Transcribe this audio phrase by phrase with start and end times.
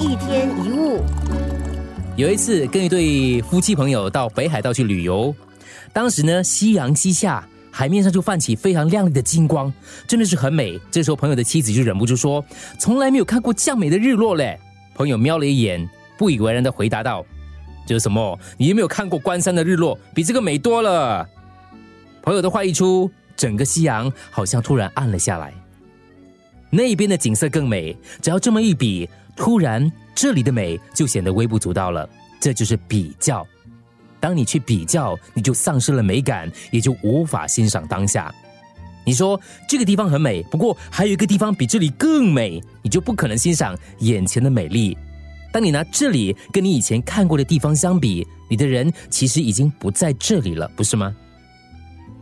[0.00, 1.04] 一天一物，
[2.16, 5.34] 有一次跟一对夫妻朋友到北海道去旅游，
[5.92, 9.70] 当时呢夕阳西下，海面上就泛起非常亮丽的金光，
[10.08, 10.80] 真的是很美。
[10.90, 12.42] 这时候朋友的妻子就忍不住说
[12.80, 14.58] ：“从来没有看过这样美的日落嘞。”
[14.96, 15.86] 朋友瞄了一眼，
[16.16, 17.22] 不以为然的回答道
[17.86, 18.38] ：“这是什么？
[18.56, 19.98] 你有没有看过关山的日落？
[20.14, 21.28] 比这个美多了。”
[22.24, 25.52] 朋友的话一出，整个夕阳好像突然暗了下来。
[26.70, 32.08] 那边的景色更美，只要这么一比，突然这里的美就显得微不足道了。
[32.40, 33.46] 这就是比较。
[34.18, 38.32] 当你去比较，你就丧失了美感，也就无法欣赏当下。
[39.04, 44.96] 你说这个地方很美，不过还有一个地方比这里更美，你就不可能欣赏眼前的美丽。
[45.52, 51.14] 当你拿这里跟你以前看过的地方相比，你的人其实已经不在这里了，不是吗？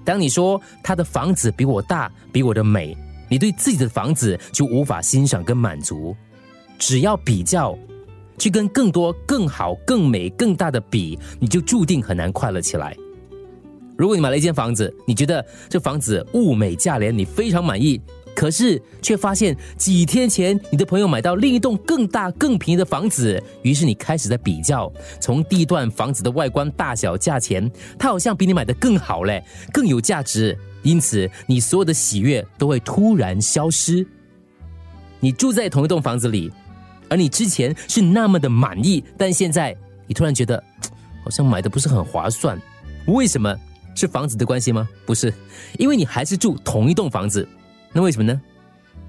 [0.05, 2.97] 当你说他的房子比我大，比我的美。
[3.29, 6.17] 你对自己的房子就无法欣赏跟满足，
[6.79, 7.77] 只要比较，
[8.39, 12.97] 去跟更多、更好、更美、更大的比，你就注定很难快乐起来。
[13.97, 18.01] 如果你买了一间房子，你觉得这房子物美价廉，你非常满意，
[18.39, 24.89] 可是却发现几天前你的朋友买到另一栋更大、更便宜的房子，于是你开始在比较，
[25.21, 30.57] 从地段、房子的外观、大小、价钱，它好像比你买的更好嘞，更有价值。
[30.85, 34.07] 因此，你所有的喜悦都会突然消失。
[35.19, 36.49] 你住在同一栋房子里，
[37.09, 40.63] 而你之前是那么的满意，但现在你突然觉得
[41.25, 42.57] 好像买的不是很划算。
[43.09, 43.53] 为什么？
[43.97, 44.89] 是房子的关系吗？
[45.05, 45.35] 不是，
[45.77, 47.49] 因为你还是住同一栋房子。
[47.93, 48.41] 那为什么呢？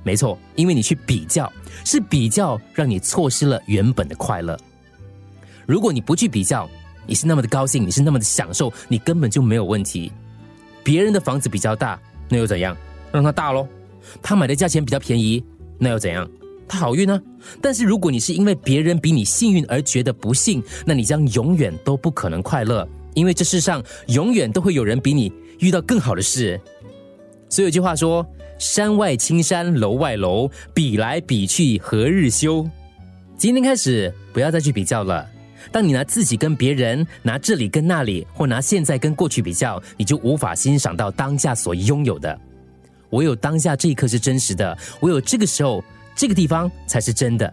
[0.04, 1.52] 没错，因为你去比较，
[1.84, 4.58] 是比较让你错失了原本的快乐。
[5.66, 6.70] 如果你不去比较，
[7.06, 10.12] 你是那么的高兴，你是那么的享受，你根本就没有问题。
[10.84, 12.00] 别人的房子比较大，
[12.30, 12.76] 那又怎样？
[13.12, 13.68] 让他大喽。
[14.22, 15.44] 他买的价钱比较便宜，
[15.78, 16.28] 那又怎样？
[16.68, 17.22] 他好运呢。
[17.62, 26.60] 但是如果你是因为别人比你幸运而觉得不幸，那你将永远都不可能快乐，因为这世上永远都会有人比你遇到更好的事。
[27.50, 28.26] 所以有句话说
[28.60, 32.70] ：“山外青山楼外楼，比来比去何日休？”
[33.38, 35.26] 今天开始不要再去比较了。
[35.72, 42.38] 当你拿自己跟别人，拿这里跟那里，或拿现在跟过去比较，你就无法欣赏到当下所拥有的。
[43.12, 45.82] 唯有当下这一刻是真实的，唯有这个时候，
[46.14, 47.52] 这个地方才是真的。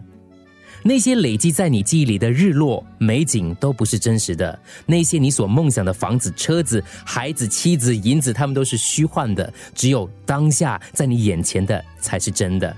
[0.87, 9.53] 那些累积在你记忆里的日落美景都不是真实的，那些你所梦想的房子、车子、孩子、妻子、银子，他们都是虚幻的。
[9.75, 12.73] 只有当下在你眼前的才是真的。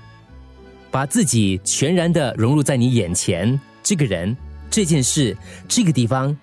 [0.89, 4.35] 把自己全然的融入在你眼前，这个人。
[4.71, 5.37] 这件事，
[5.67, 6.35] 这个地方，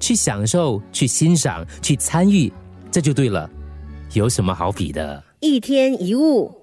[0.00, 2.52] 去享受，去欣赏，去参与，
[2.90, 3.48] 这就对了。
[4.14, 5.22] 有什么好比的？
[5.40, 6.61] 一天一物。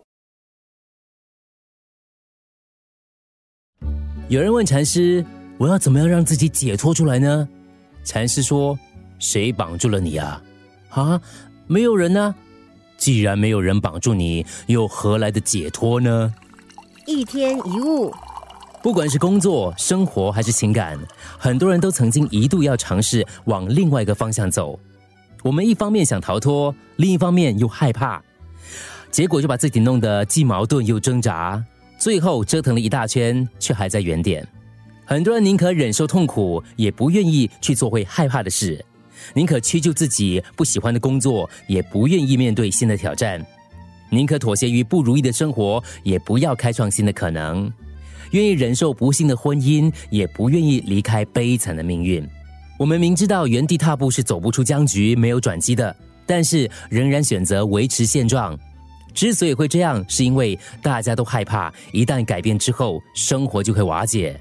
[4.30, 5.26] 有人问禅师
[5.58, 7.50] ：“我要怎么样让自己解脱出来呢？”
[8.06, 8.78] 禅师说
[9.18, 10.40] ：“谁绑住了你啊？
[10.90, 11.20] 啊，
[11.66, 12.36] 没有人呢。
[12.96, 16.32] 既然没有人绑住你，又何来的解脱呢？”
[17.08, 18.14] 一天一物。
[18.84, 21.00] 不管是工作、生活还是情感，
[21.40, 24.80] 很多人都曾经一度要尝试往另外一个方向走。
[25.42, 28.22] 我们一方面想逃脱，另一方面又害怕，
[29.10, 31.64] 结果就把自己弄得既矛盾又挣扎，
[32.00, 34.48] 最后折腾了一大圈，却还在原点。
[35.06, 38.82] 很多人宁可忍受痛苦，也不愿意去做会害怕的事；
[39.34, 43.42] 宁可屈就自己不喜欢的工作，也不愿意面对新的挑战；
[44.10, 47.72] 宁可妥协于不如意的生活，也不要开创新的可能。
[48.32, 52.26] 愿意忍受不幸的婚姻，也不愿意离开悲惨的命运。
[52.78, 55.94] 我们明知道原地踏步是走不出僵局、没有转机的，
[56.26, 58.58] 但是仍然选择维持现状。
[59.20, 64.40] 之所以会这样，是因为大家都害怕一旦改变之后，生活就会瓦解。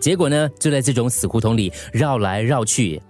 [0.00, 3.00] 结果呢，就在这种死胡同里绕来绕去。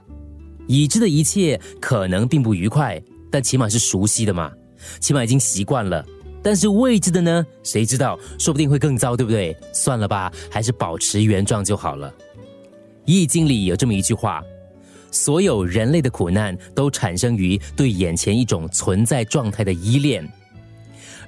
[0.66, 3.00] 已知的一切可能并不愉快，
[3.30, 4.52] 但起码是熟悉的嘛，
[5.00, 6.04] 起码已经习惯了。
[6.42, 7.46] 但是未知的呢？
[7.62, 8.18] 谁知道？
[8.38, 9.56] 说不定会更糟，对不对？
[9.72, 12.10] 算了吧，还是保持原状就好了。
[13.06, 14.42] 《易经》里有这么一句话：
[15.10, 20.30] 所有人类的苦难都产生于对眼前一种存在状态的依恋。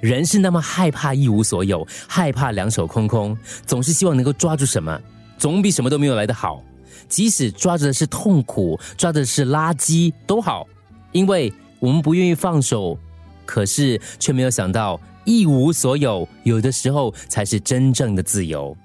[0.03, 4.99] 人是那么害怕一无所有，害怕两手空空，总是希望能够抓住什么，
[5.37, 6.61] 总比什么都没有来得好。
[7.07, 10.67] 即使抓着的是痛苦，抓的是垃圾都好，
[11.13, 12.99] 因为我们不愿意放手。
[13.45, 18.75] 可是，却没有想到，一无所有，有的时候才是真正的自由。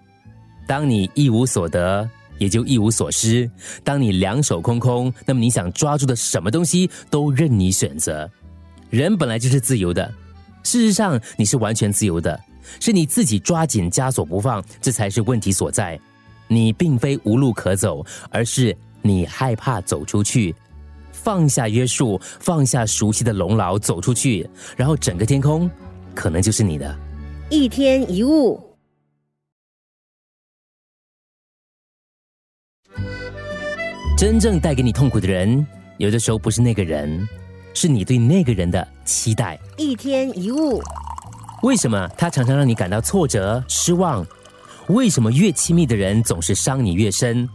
[0.69, 3.51] 当你一无所得，也就一无所失；
[3.83, 8.31] 当你两手空空，那么你想抓住的什么东西都任你选择。
[8.89, 10.13] 人本来就是自由的，
[10.69, 12.39] 事实上你是完全自由的，
[12.79, 15.99] 是你自己抓紧枷锁不放，这才是问题所在。
[16.47, 20.55] 你并非无路可走，而是你害怕走出去，
[21.11, 25.71] 放下约束，放下熟悉的笼牢，走出去，然后整个天空
[26.15, 26.95] 可能就是你的。
[27.49, 28.63] 一天一物，
[34.19, 35.67] 真正带给你痛苦的人，
[35.97, 37.27] 有的时候不是那个人，
[37.81, 39.57] 是你对那个人的期待。
[39.77, 40.83] 一天一物，
[41.63, 44.27] 为什么他常常让你感到挫折、失望？
[44.89, 47.49] 为什么越亲密的人总是伤你越深？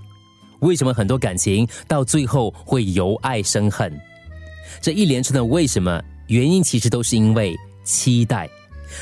[0.59, 3.91] 为什么很多感情到最后会由爱生恨？
[4.79, 7.53] 这一连串的为什么，原因其实都是因为
[7.83, 8.49] 期待。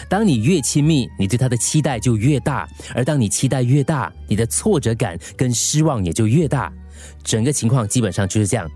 [0.09, 2.65] 当你越亲密，你对他的期待就越大；
[2.95, 6.73] 而当你期待越大，你的挫折感跟失望也就越大。
[7.23, 8.67] 整个情况基本上就是这样。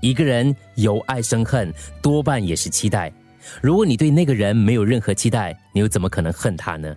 [0.00, 3.12] 一个人由爱生恨，多半也是期待。
[3.60, 6.94] 如果你对那个人没有任何期待，你又怎么可能恨他呢？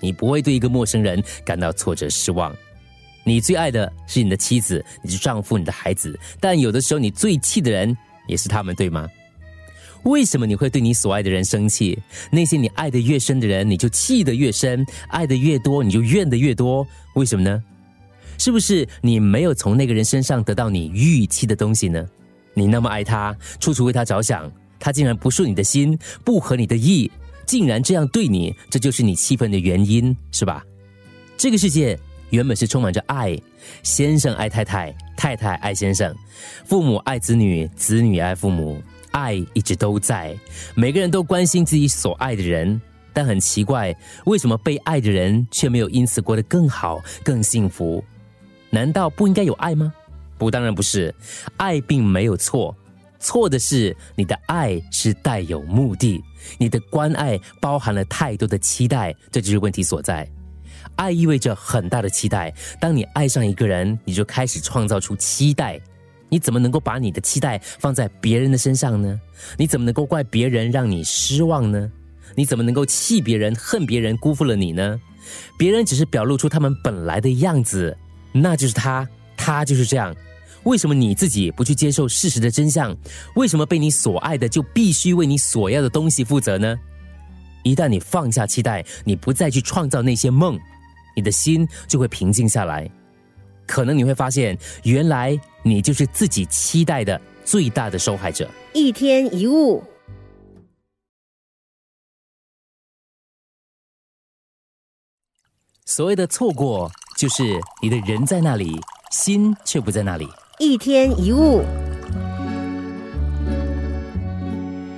[0.00, 2.54] 你不会对一个陌生人感到挫折失望。
[3.24, 7.96] 你最爱的是你的妻子、你的丈夫、你的孩子，但有的时候你最气的人
[8.26, 9.08] 也是他们，对吗？
[10.02, 11.96] 为什么你会对你所爱的人生气？
[12.32, 16.84] 那些你爱的越深的人，你就气得越深；爱的越多，你就怨得越多。
[17.14, 17.62] 为什么呢？
[18.38, 22.04] 是不是你没有从那个人身上得到你预期的东西呢？
[22.54, 27.10] 你那么爱他，处处为他着想，他竟然不顺你的心，不合你的意，
[27.46, 30.64] 竟然这样对你，这就是你气愤的原因，是吧？
[31.36, 31.98] 这个世界
[32.30, 33.38] 原本是充满着爱，
[33.82, 36.14] 先生爱太太，太太爱先生，
[36.64, 38.82] 父母爱子女，子女爱父母。
[39.12, 40.34] 爱一直都在，
[40.74, 42.80] 每个人都关心自己所爱的人，
[43.12, 43.94] 但很奇怪，
[44.24, 48.02] 为什么被爱的人却没有因此过得更好、更幸福？
[48.70, 49.92] 难道不应该有爱吗？
[50.42, 51.14] 不，当然不是。
[51.56, 52.76] 爱并没有错，
[53.18, 56.22] 错的是你的爱是带有目的，
[56.58, 60.28] 你的关爱包含了太多的期待，这就是问题所在。
[60.96, 65.80] 爱意味着很大的期待，当你爱上一个人，你就开始创造出期待。
[66.28, 69.20] 你怎么能够把你的期待放在别人的身上呢？
[69.56, 71.90] 你怎么能够怪别人让你失望呢？
[72.34, 75.00] 你怎么能够气别人、恨别人辜负了你呢？
[75.58, 77.96] 别人只是表露出他们本来的样子，
[78.32, 79.06] 那就是他，
[79.36, 80.14] 他就是这样。
[80.64, 82.96] 为什么你自己不去接受事实的真相？
[83.34, 86.78] 为什么被你所爱的就必须为你所要的东西负责呢？
[87.64, 90.58] 一旦你放下期待，你不再去创造那些梦，
[91.16, 92.90] 你的心就会平静下来。
[93.66, 98.50] 可能你会发现，原来你就是自己期待的最大的受害者。
[98.72, 99.82] 一天一物，
[105.86, 108.80] 所谓的错过，就是你的人在那里，
[109.12, 110.28] 心却不在那里。
[110.58, 111.62] 一天一物，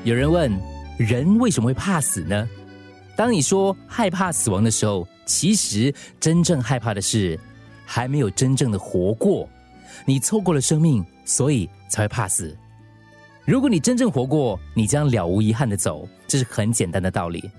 [0.03, 0.53] 有人问，
[0.99, 2.49] 人为什么会怕死呢？
[3.17, 7.39] 当你说害怕死亡的时候，其实真正害怕的是。
[7.87, 9.47] 还没有真正的活过，
[10.07, 12.57] 你错过了生命，所以才会怕死。
[13.45, 17.51] 如果你真正活过，你将了无遗憾的走，这是很简单的道理。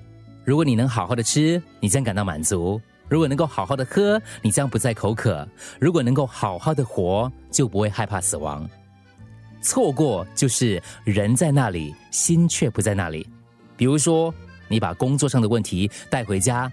[0.43, 5.47] 如果你能好好的吃，你将感到满足；如果能够好好的喝，你将不再口渴；
[5.79, 8.67] 如果能够好好的活，就不会害怕死亡。
[9.61, 13.27] 错过就是人在那里，心却不在那里。
[13.75, 14.33] 比如说，
[14.67, 16.71] 你把工作上的问题带回家。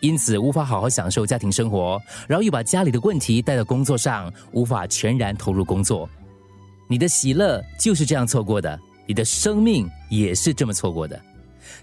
[0.00, 6.08] 因此无法好好享受家庭生活，然后又把家里的问题带到工作上，无法全然投入工作。
[6.86, 11.20] 你的喜乐就是这样错过的，你的生命也是这么错过的。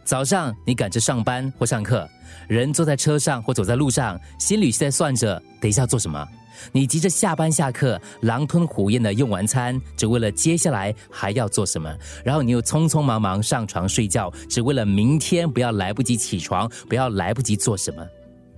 [0.03, 2.07] 早上你赶着上班或上课，
[2.47, 6.27] 人坐在车上或走在路上，心里是在算着等一下做什么。
[6.71, 11.93] 你急着下班下课，狼吞虎咽的用完餐，只为了接下来还要做什么。
[12.23, 18.01] 然后你又匆匆忙忙上床睡觉，只为了明天不要来不及起床，不要来不及做什么。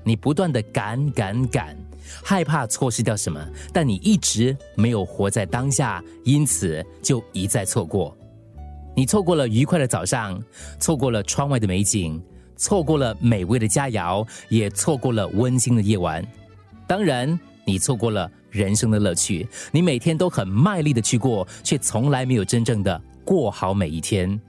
[0.03, 1.75] 你不断的赶赶赶，
[2.23, 3.43] 害怕错失掉什么，
[3.73, 8.15] 但你一直没有活在当下，因此就一再错过。
[8.97, 10.43] 你错过了愉快的早上，
[10.79, 12.19] 错过了窗外的美景，
[12.55, 16.25] 错过了美味的佳肴，也错过了温馨的夜晚。
[16.87, 17.39] 当然。
[17.69, 24.39] 你错过了人生的乐趣，你每天都很卖力的去过，却从来没有真正的过好每一天。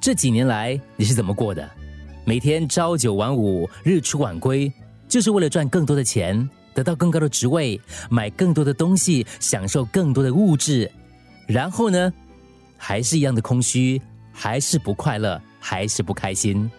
[0.00, 1.68] 这几年来你是怎么过的？
[2.24, 4.72] 每天朝九晚五，日出晚归，
[5.08, 10.88] 就是为了赚更多的钱，得到更高的职位，买更多的东西，享受更多的物质。
[11.48, 12.12] 然后呢，
[12.76, 14.00] 还是一样的空虚，
[14.32, 16.70] 还是不快乐，还是不开心。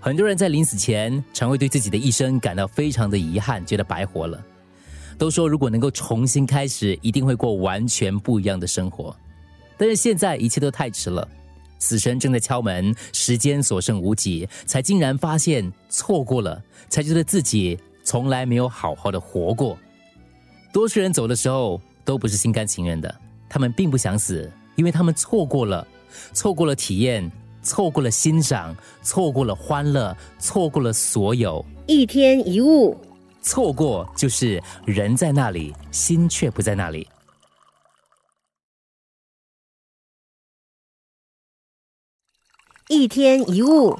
[0.00, 4.42] 很多人在临死前，常会对自己的一生感到非常的遗憾，觉得白活了。
[5.16, 9.14] 都说如果能够重新开始，一定会过完全不一样的生活。
[9.76, 11.28] 但是现在一切都太迟了，
[11.78, 19.78] 死神正在敲门，时间所剩无几，才竟然发现错过了，才觉得自己从来没有好好的活过。
[20.72, 23.14] 多数人走的时候都不是心甘情愿的，
[23.48, 25.86] 他们并不想死，因为他们错过了，
[26.32, 27.30] 错过了体验，
[27.62, 31.64] 错过了欣赏，错过了欢乐，错过了所有。
[31.86, 32.96] 一天一物，
[33.42, 37.06] 错过就是人在那里，心却不在那里。
[42.88, 43.96] 一天一物，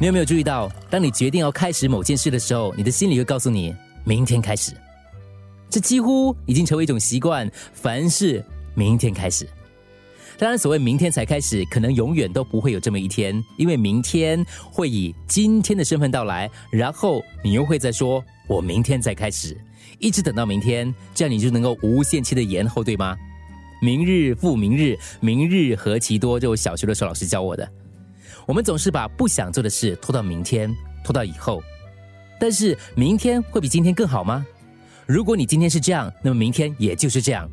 [0.00, 4.72] 你有没有注意到，当你决定要开始某件事的时候，你的心里会告诉你明天开始。
[5.70, 8.44] 这几乎已经成为一种习惯，凡事
[8.78, 9.44] 明天开始。
[10.38, 19.60] 当然，所谓明天才开始，可能永远都不会有这么一天，因为明天会以今天的身份到来，然后你又会再说“我明天再开始”，
[19.98, 23.16] 一直等到明天，这样你就能够无限期的延后，对吗？
[23.82, 27.68] 明日复明日，明日何其多，就小学的时候老师教我的。
[28.46, 31.60] 我们总是把不想做的事拖到明天，拖到以后。
[32.38, 34.46] 但是明天会比今天更好吗？
[35.04, 37.50] 如果你今天是这样，那么明天也就是这样。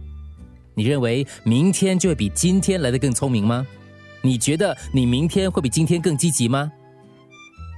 [0.75, 3.65] 你认为明天就会比今天来得更聪明吗？
[4.21, 6.71] 你觉得你明天会比今天更积极吗？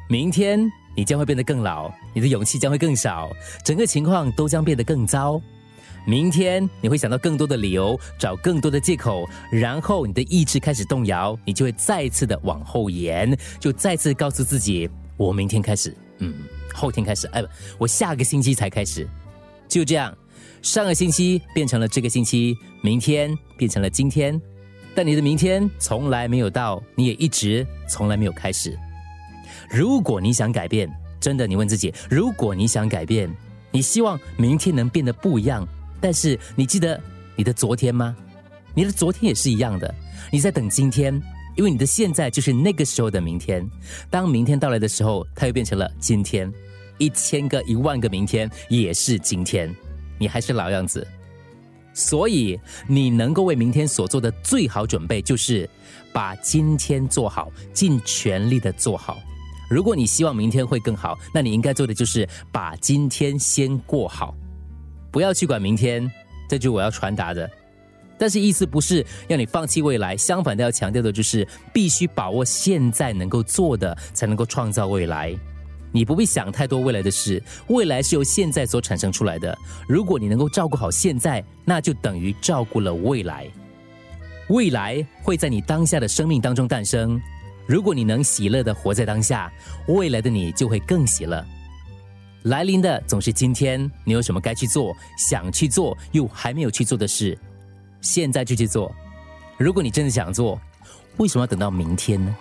[0.09, 3.29] 明天你将会变得更老，你的勇气将会更少，
[3.63, 5.39] 整个情况都将变得更糟。
[6.05, 16.33] 明天你会想到更多的理由，找更多的借口，然后你的意志开始动摇，你就会再次的往后延，就再次告诉自己：我明天开始，嗯，
[16.73, 19.05] 后天开始，哎不，我下个星期才开始，
[19.67, 20.17] 就这样。
[20.67, 24.39] 上个星期变成了这个星期，明天变成了今天，
[24.93, 28.77] 但你的明天从来没有到，你也一直从来没有开始。
[29.69, 33.33] 如果你想改变，真的，你问自己：如果你想改变，
[33.71, 35.65] 你希望明天能变得不一样。
[36.01, 37.01] 但是你记得
[37.37, 38.13] 你的昨天吗？
[38.75, 39.95] 你的昨天也是一样的，
[40.29, 41.13] 你在等今天，
[41.55, 43.65] 因为你的现在就是那个时候的明天。
[44.09, 46.51] 当明天到来的时候，它又变成了今天，
[46.97, 49.73] 一千个、一万个明天也是今天，
[50.17, 51.05] 你还是老样子。
[51.93, 55.67] 所以你能够为明天所做的最好准备，就是
[56.13, 59.17] 把今天做好，尽全力的做好。
[59.69, 64.35] 如果你希望明天会更好，那你应该做的就是把今天先过好。
[65.11, 66.09] 不要去管明天，
[66.47, 67.49] 这就是我要传达的。
[68.19, 75.35] 但是意思不是要你放弃未来，相反的要强调的就是必须把握现在能够做的，才能够创造未来。
[75.91, 79.57] 你不必想太多未来的事，未来是由现在所产生出来的。
[79.87, 83.47] 如果你能够照顾好现在，那就等于照顾了未来。
[84.49, 87.19] 未来会在你当下的生命当中诞生。
[87.65, 89.51] 如果你能喜乐的活在当下，
[89.87, 91.43] 未来的你就会更喜乐。
[92.43, 97.37] 来临的总是今天，你有什么该去做、想去做又还没有去做的事，
[97.99, 98.89] 现在就去做。
[99.57, 100.57] 如果你真的想做，
[101.17, 102.33] 为什么要等到明天呢？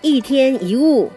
[0.00, 1.08] 一天一物。